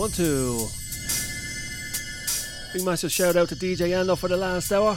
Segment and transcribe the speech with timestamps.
[0.00, 0.66] one, two.
[2.72, 4.96] Big massive shout out to DJ Ando for the last hour.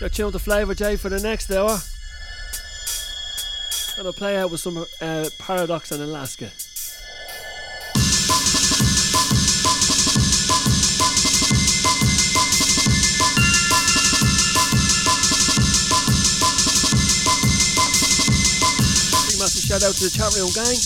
[0.00, 1.78] You're to Flavor J for the next hour.
[3.98, 6.50] And I'll play out with some uh, Paradox in Alaska.
[19.76, 20.80] Shout out to the chat room gang.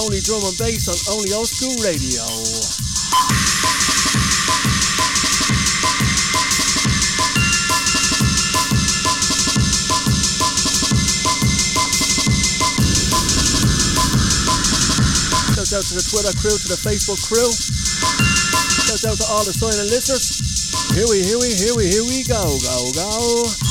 [0.00, 2.24] Only drum and bass on only old school radio.
[15.52, 17.52] Shout out to the Twitter crew, to the Facebook crew.
[18.88, 20.37] Shout out to all the silent listeners.
[20.98, 23.67] Here we, here we, here we, here we go, go, go.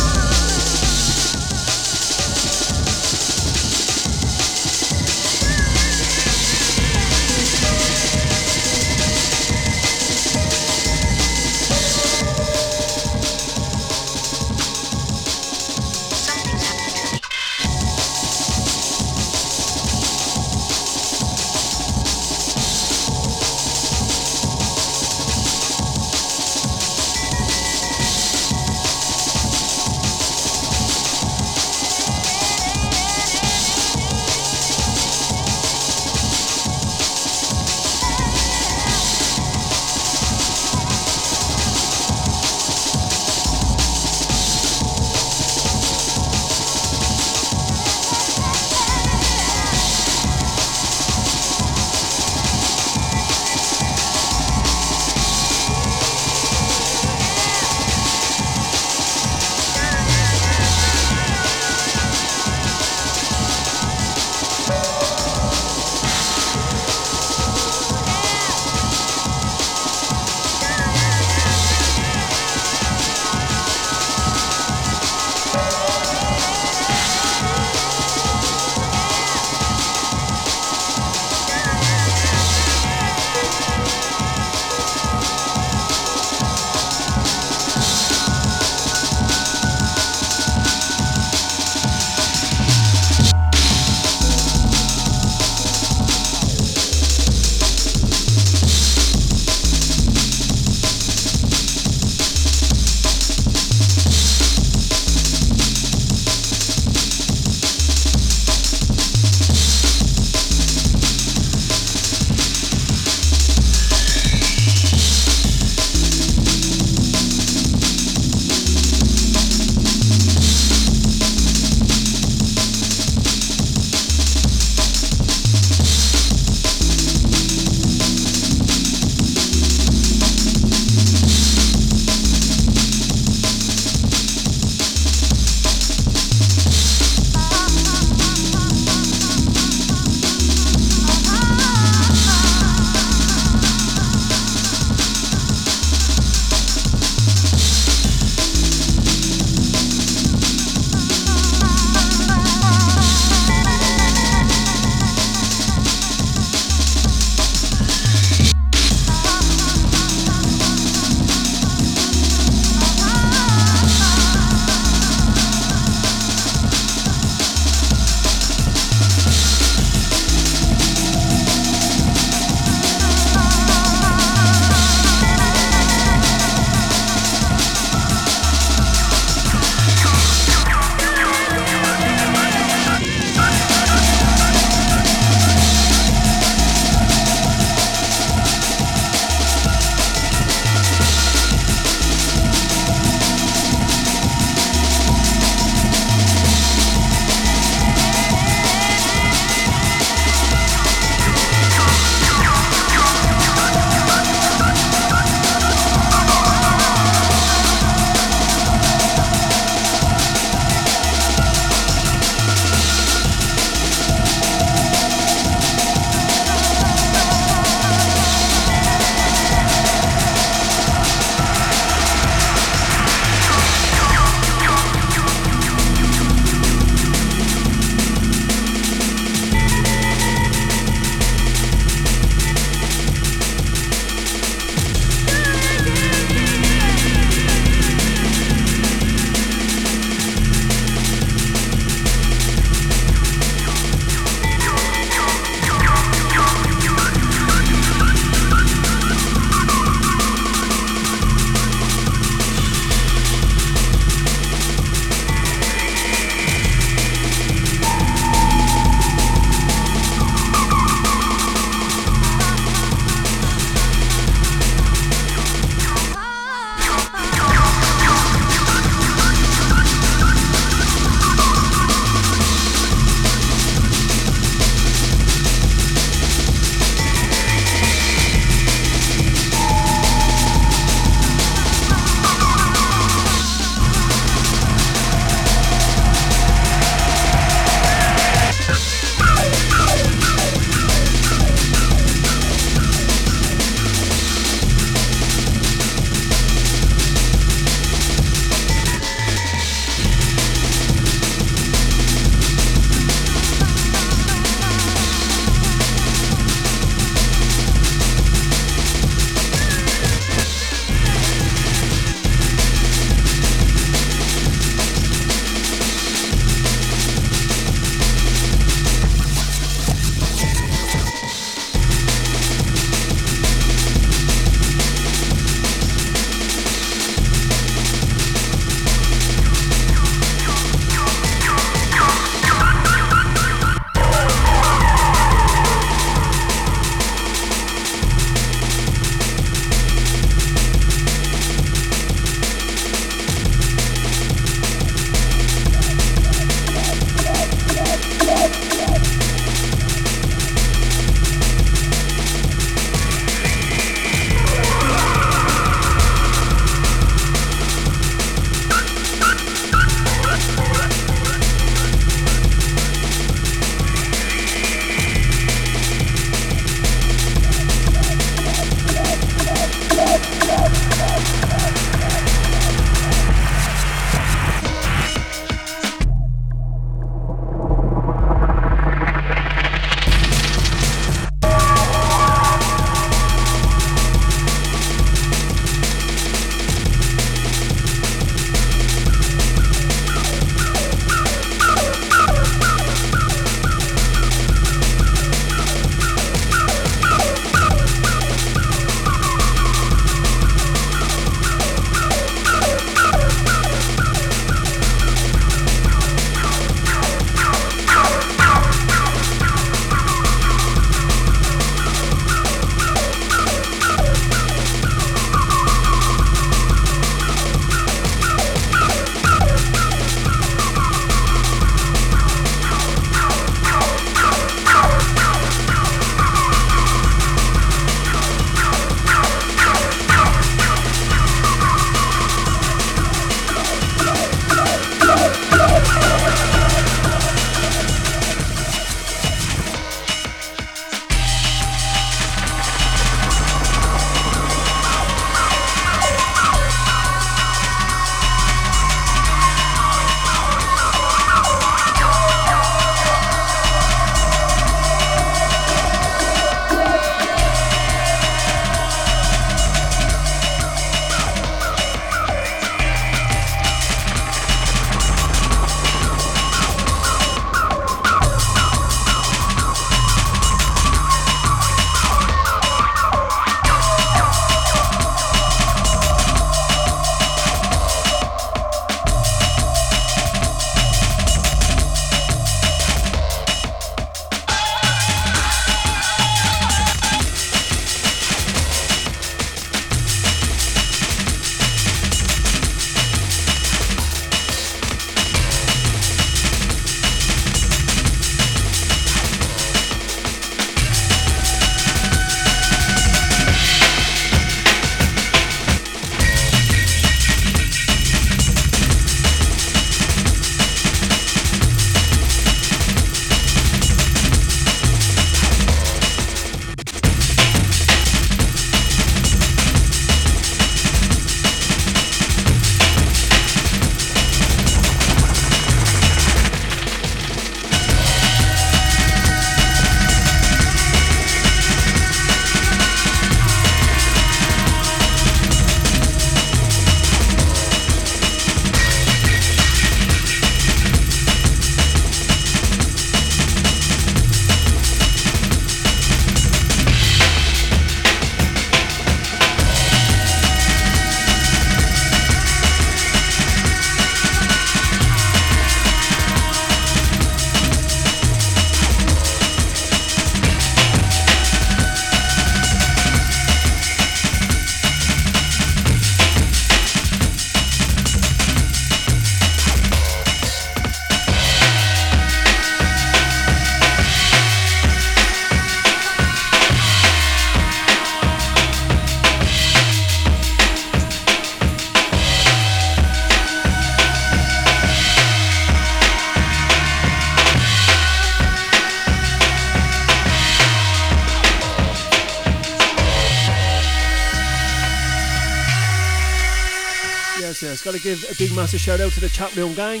[597.88, 600.00] Got to give a big massive shout out to the room gang.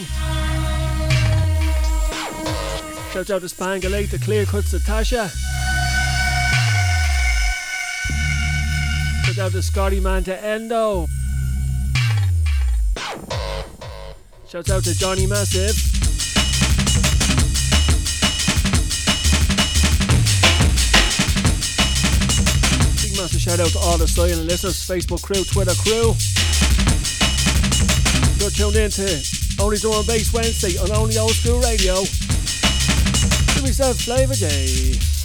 [3.12, 5.30] Shout out to Spangalate, the clear cuts to Tasha.
[9.24, 11.06] Shout out to Scotty Man to Endo.
[14.46, 15.74] Shout out to Johnny Massive.
[23.00, 26.14] Big massive shout out to all the silent listeners, Facebook crew, Twitter crew.
[28.56, 31.96] You're tuned in to Only Drum and Bass Wednesday on Only Old School Radio.
[33.52, 35.17] Give me some Flavor Day.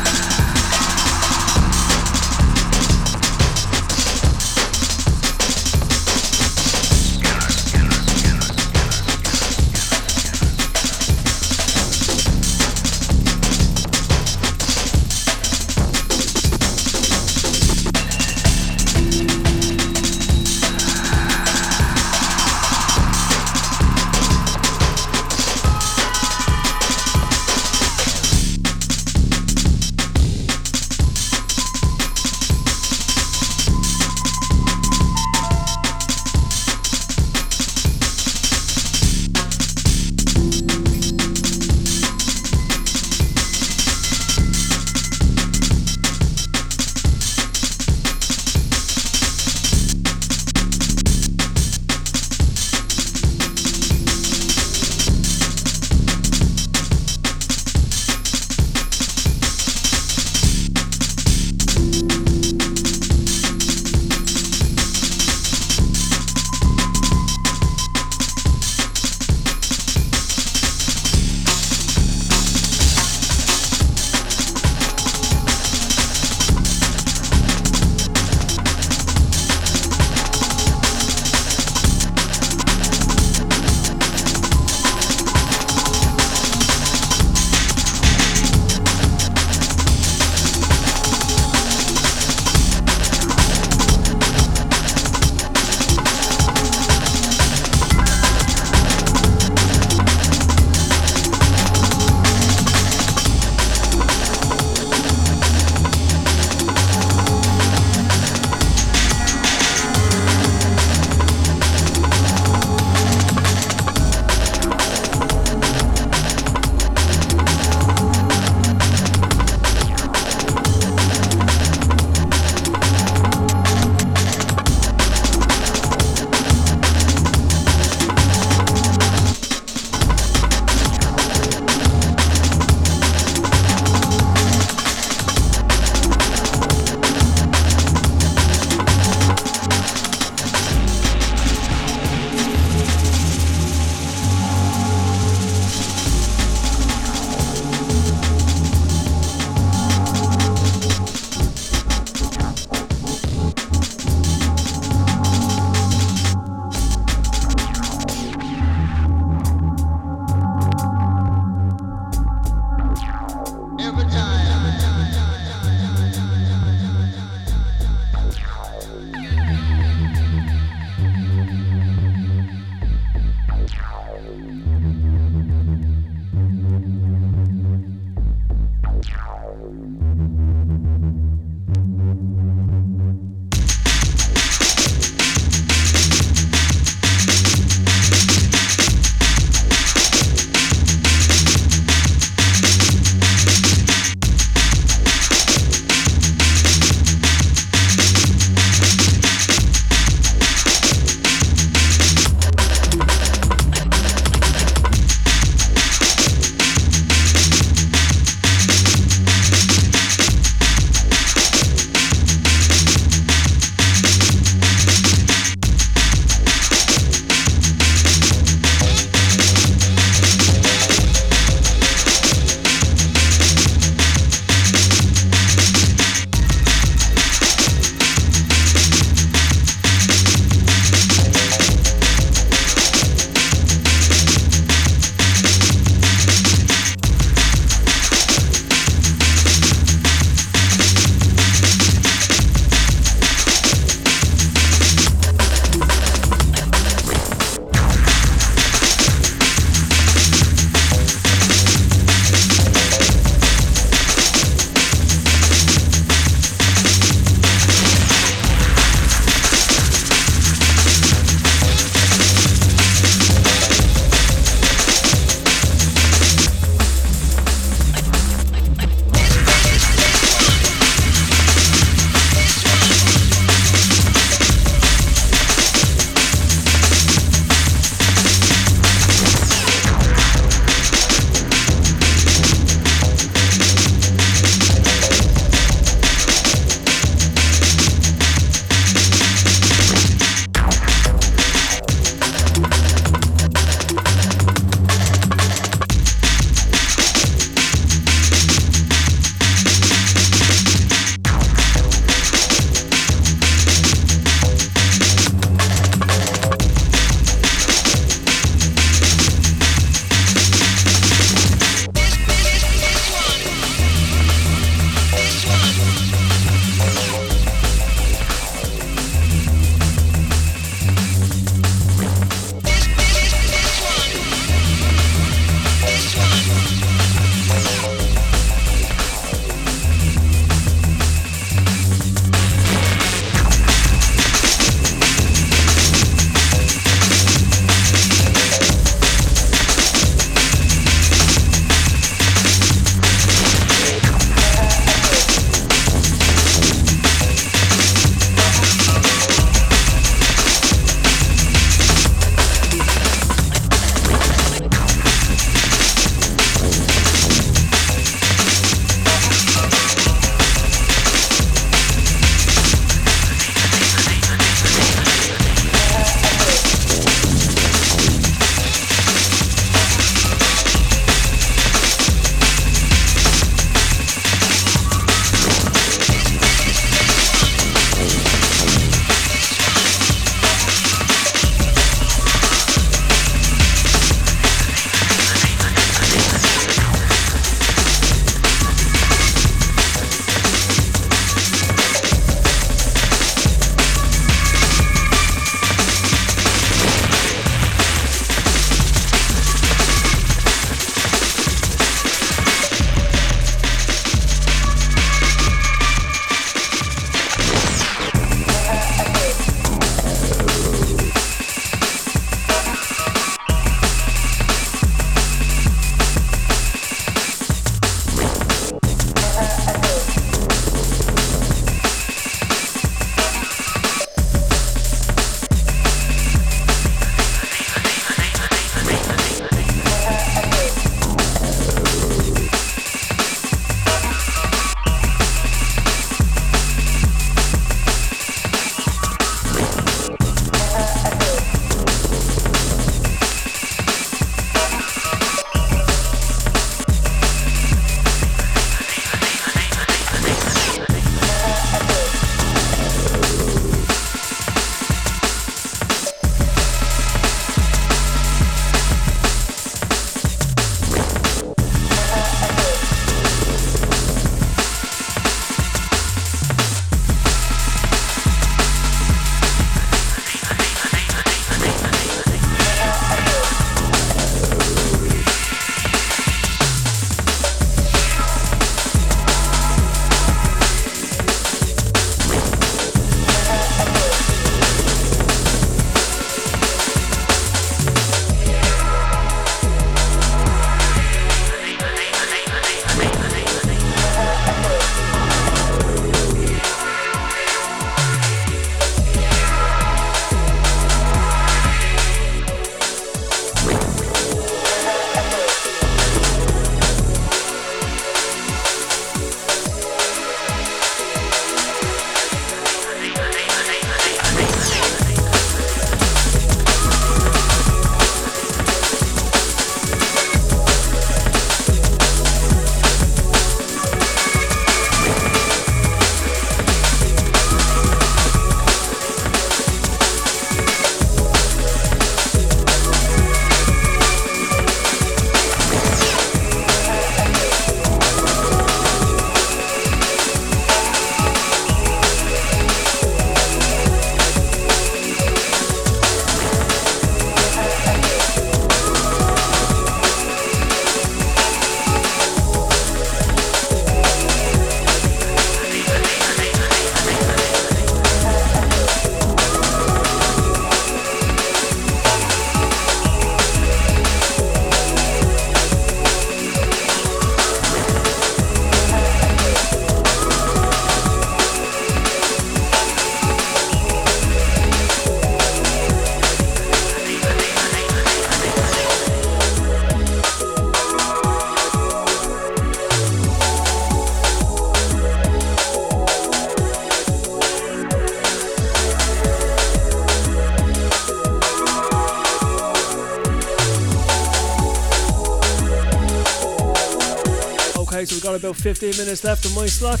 [598.44, 600.00] About 15 minutes left on my slot.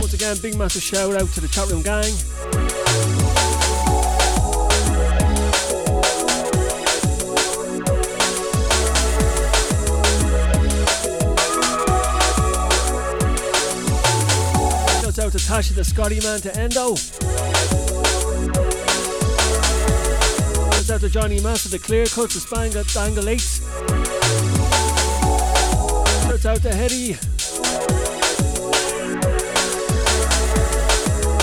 [0.00, 2.04] Once again, big massive shout out to the chat room gang.
[15.02, 16.94] Shout out to Tasha the Scotty man to Endo.
[20.72, 23.53] Shout out to Johnny Master the Clear Cut to Spanga Dangle 8.
[26.46, 27.16] Out to Hetty.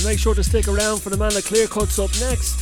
[0.06, 2.61] make sure to stick around for the man that clear cuts up next.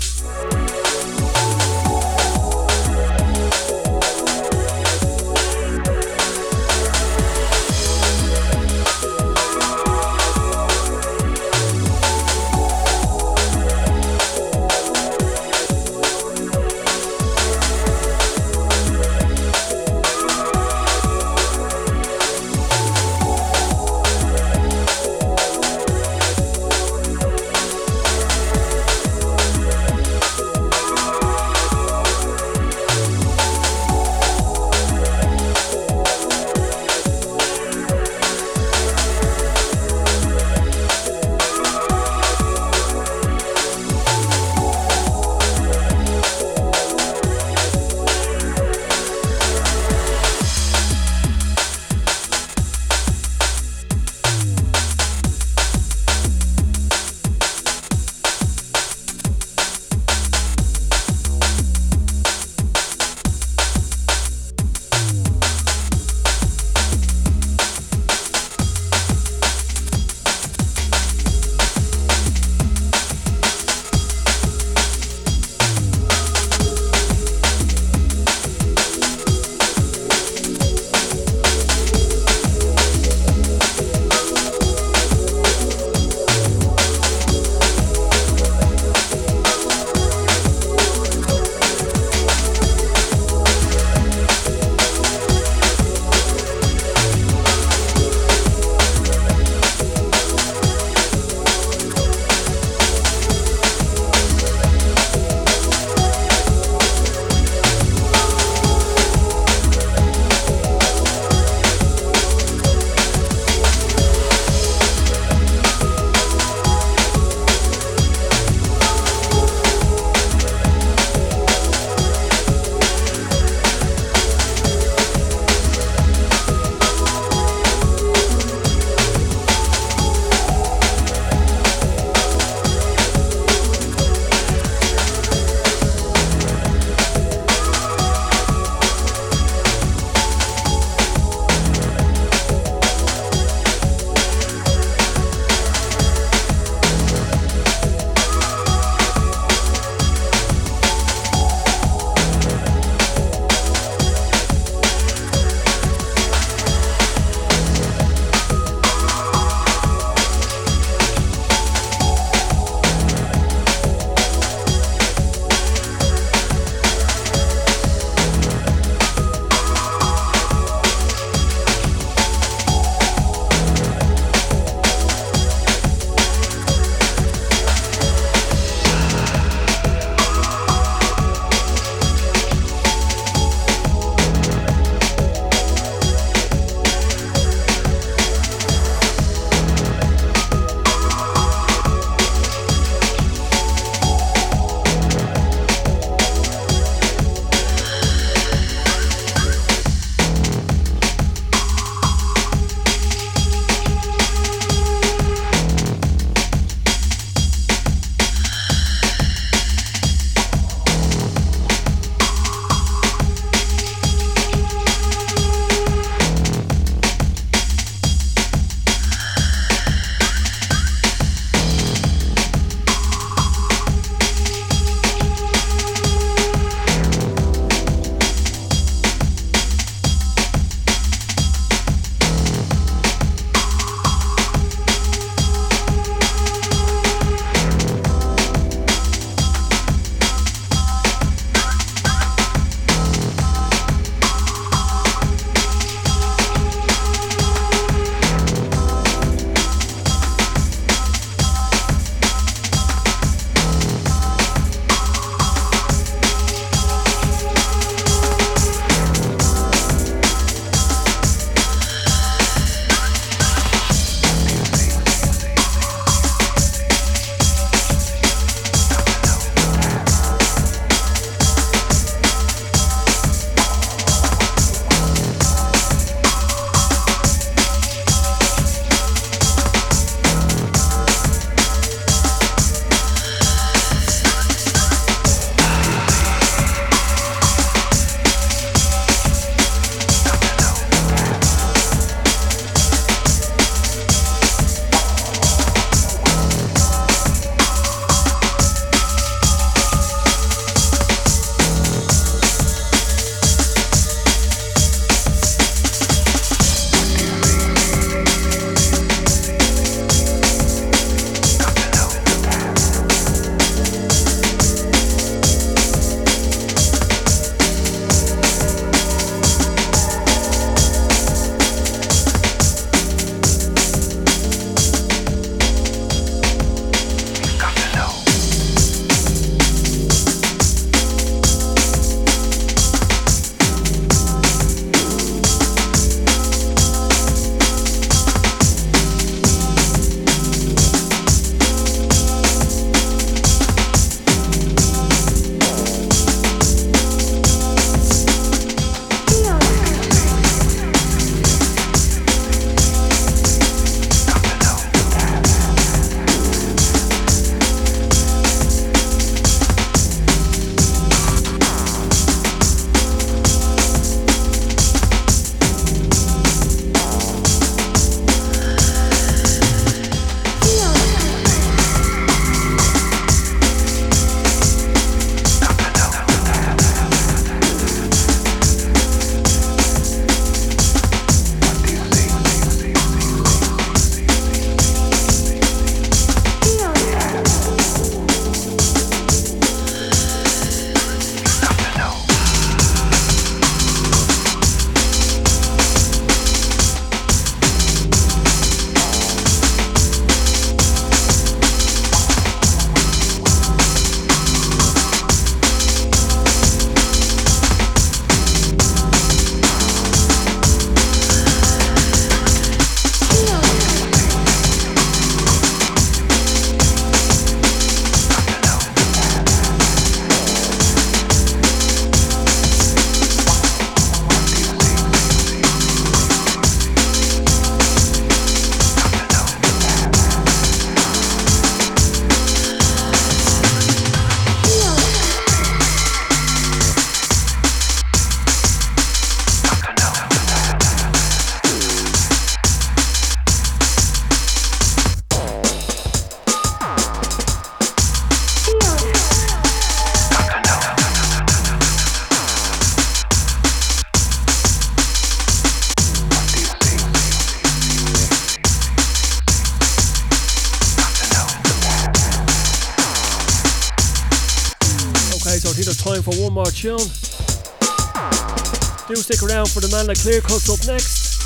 [470.09, 471.37] The clear cuts up next.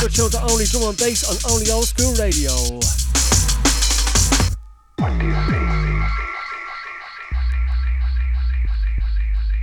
[0.00, 2.52] Good show to only drum and bass on only old school radio.
[4.98, 5.58] What do you see?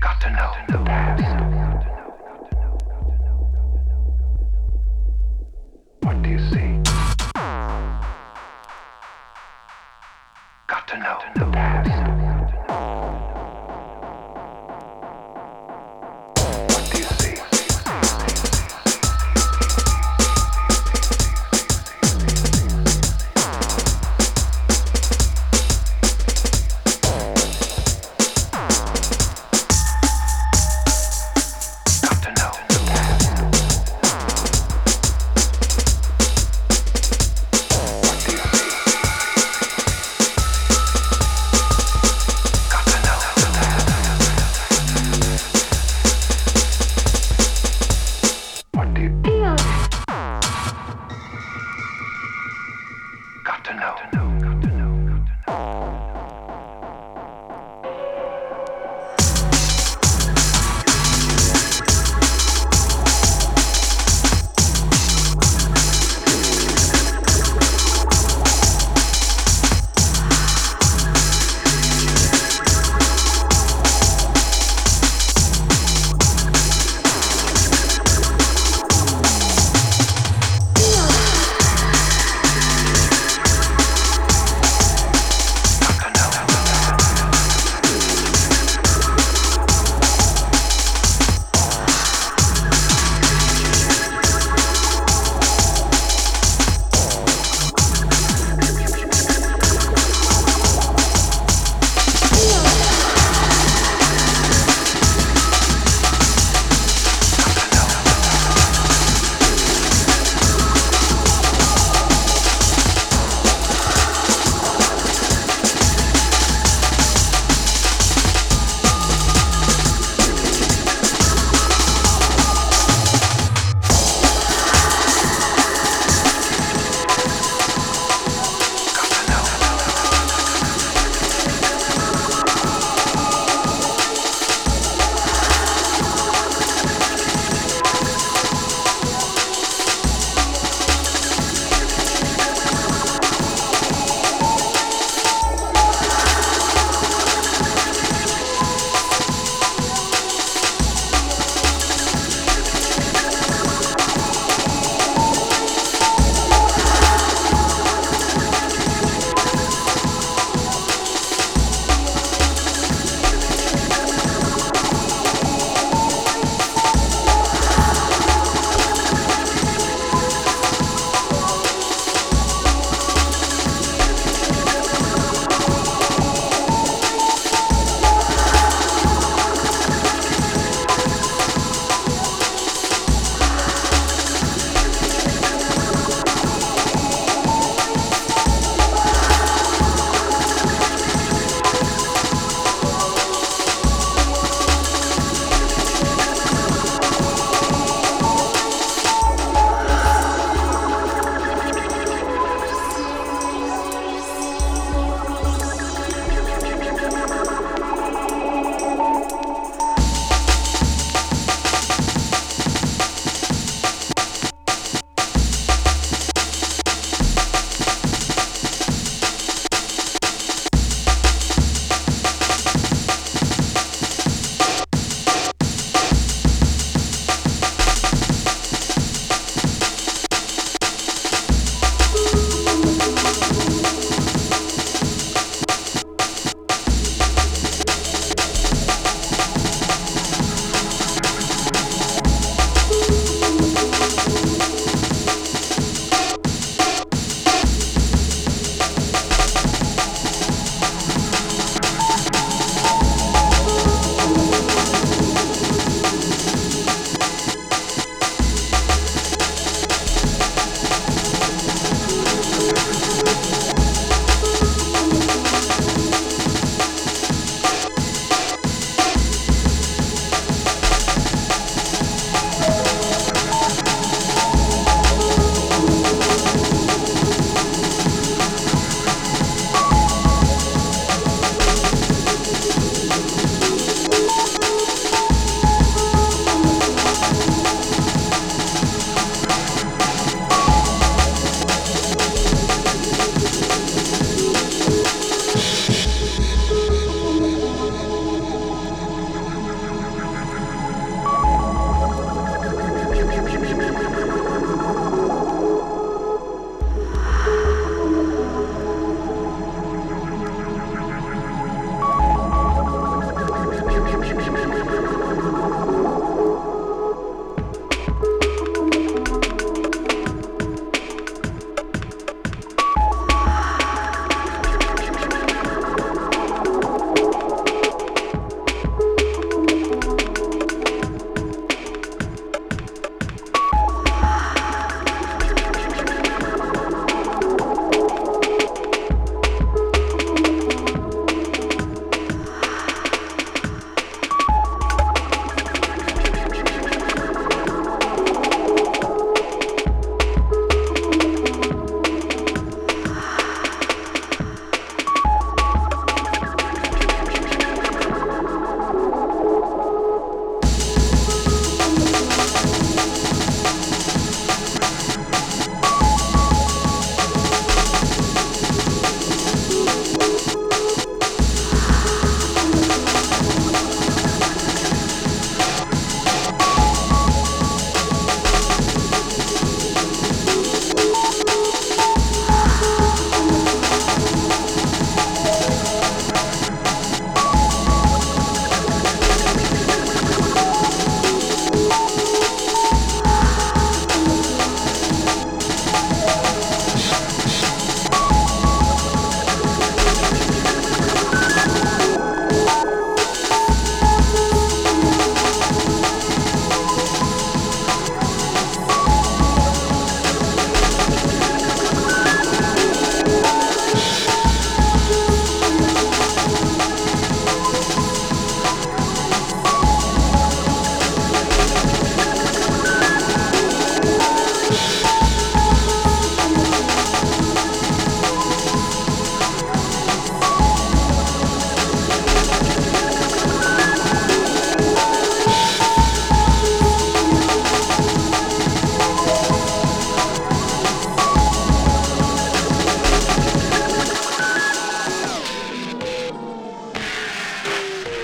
[0.01, 1.23] Got to know the past.
[1.23, 1.38] What